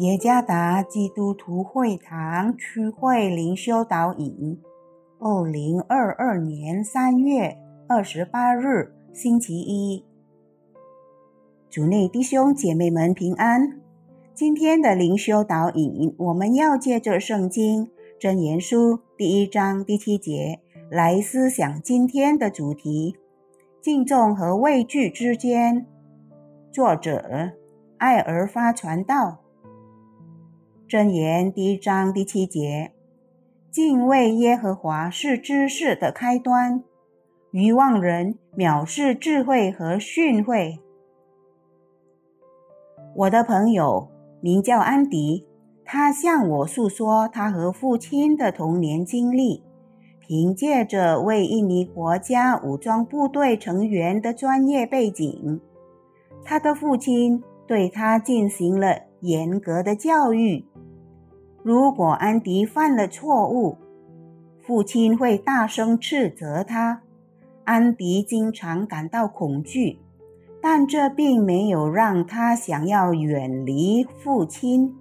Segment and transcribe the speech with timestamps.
[0.00, 4.58] 耶加达基督徒会堂区会灵修导引，
[5.18, 10.02] 二零二二年三月二十八日，星期一。
[11.68, 13.78] 主内弟兄姐妹们平安。
[14.32, 20.60] 今天的灵修导引，我们要借着圣经箴言书第一章第七节
[20.90, 23.14] 来思想今天的主题：
[23.82, 25.84] 敬重和畏惧之间。
[26.72, 27.50] 作者
[27.98, 29.42] 艾尔发传道。
[30.90, 32.90] 箴言第一章第七节：
[33.70, 36.82] 敬畏耶和华是知识的开端。
[37.52, 40.80] 愚妄人藐视智慧和训诲。
[43.14, 44.08] 我的朋友
[44.40, 45.46] 名叫安迪，
[45.84, 49.62] 他向我诉说他和父亲的童年经历。
[50.18, 55.60] 凭借着为印尼国家武装部队成员的专业背景，
[56.44, 60.64] 他的父亲对他进行了严格的教育。
[61.62, 63.76] 如果安迪犯了错误，
[64.60, 67.02] 父亲会大声斥责他。
[67.64, 69.98] 安迪经常感到恐惧。
[70.62, 74.94] 但这并没有让他想要远离父亲，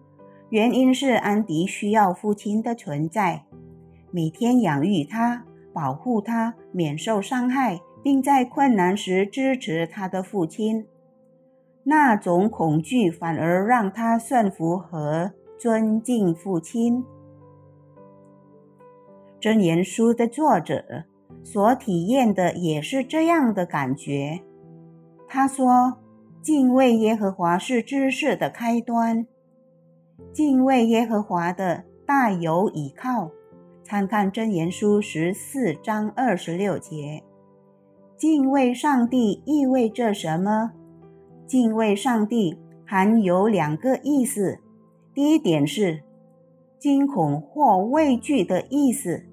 [0.48, 3.44] 原因是安迪需要父亲的存在，
[4.10, 5.44] 每天养育他、
[5.74, 10.86] 保护他免受伤害，并在困难时支持他的父亲。
[11.84, 17.04] 那种恐惧反而让他顺服和尊敬父亲。
[19.42, 21.04] 箴言书的作者
[21.44, 24.40] 所体验的也是这样的感觉。
[25.28, 25.98] 他说
[26.42, 29.28] ：“敬畏耶和华是知识的开端。
[30.32, 33.30] 敬畏耶和华的大有倚靠。
[33.84, 37.22] 参看箴言书十四章二十六节。
[38.16, 40.72] 敬畏上帝意味着什么？
[41.46, 44.60] 敬畏上帝含有两个意思。
[45.20, 46.02] 第一点是
[46.80, 49.26] 惊恐或畏惧的意思。”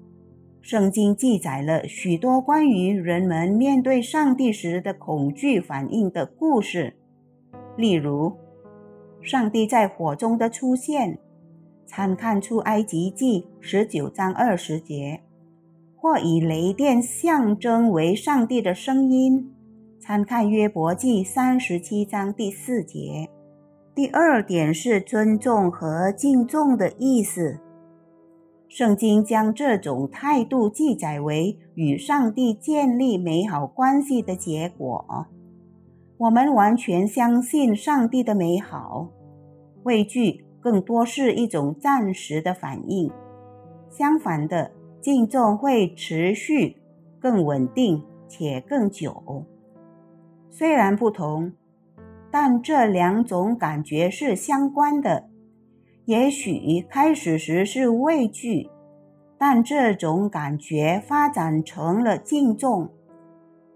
[0.59, 6.97] 圣经记载了许多关于人们面对上帝时的恐惧反应的故事，
[7.77, 8.33] 例如，
[9.21, 11.19] 上帝在火中的出现，
[11.85, 15.21] 参看出埃及记十九章二十节；
[15.95, 19.53] 或以雷电象征为上帝的声音，
[20.01, 23.29] 参看约伯记三十七章第四节。
[23.97, 27.57] 第二点是尊重和敬重的意思。
[28.67, 35.25] 圣经将这种态度记载为与上帝建立美好关系的结果。
[36.19, 39.09] 我们完全相信上帝的美好，
[39.81, 43.11] 畏惧更多是一种暂时的反应。
[43.89, 44.69] 相反的，
[45.01, 46.77] 敬重会持续、
[47.19, 49.43] 更稳定且更久。
[50.51, 51.53] 虽然不同，
[52.31, 55.29] 但这两种感觉是相关的。
[56.05, 58.69] 也许开始时是畏惧，
[59.37, 62.89] 但这种感觉发展成了敬重。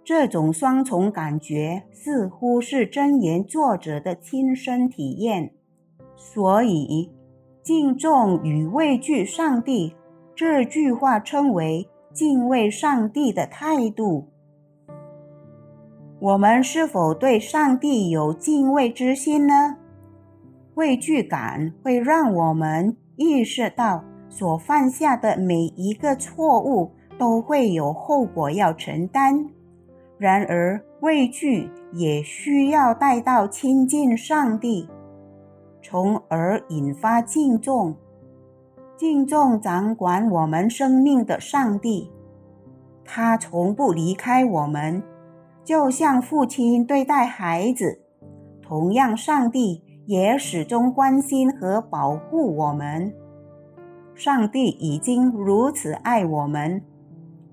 [0.04, 5.54] 这种双重感觉似乎是真言作者的亲身体验。
[6.16, 7.12] 所以，
[7.62, 9.96] 敬重与畏惧上帝
[10.36, 14.28] 这句话称为敬畏上帝的态度。
[16.22, 19.76] 我们是否对上帝有敬畏之心呢？
[20.76, 29.50] 畏惧感会让我们意识到，所犯下的每一个错误都会有后果要承担。
[30.20, 34.88] 然而，畏惧也需要带到亲近上帝，
[35.82, 37.96] 从而引发敬重。
[38.96, 42.12] 敬重掌管我们生命的上帝，
[43.04, 45.02] 他从不离开我们，
[45.64, 48.02] 就像父亲对待孩子。
[48.62, 49.84] 同样，上帝。
[50.08, 53.14] 也始终关心和保护我们。
[54.14, 56.82] 上帝已经如此爱我们，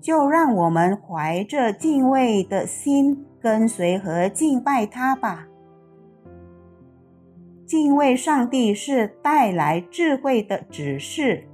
[0.01, 5.47] 就让我们怀着敬畏的心跟随和敬拜他吧。
[7.65, 11.45] 敬畏上帝是带来智慧的指示。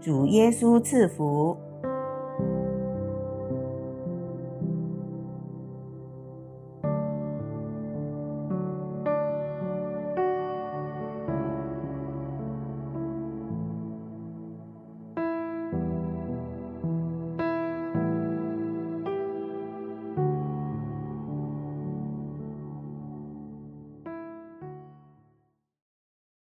[0.00, 1.58] 主耶稣赐福。